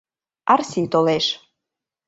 Арси 0.53 0.81
толеш. 0.91 1.25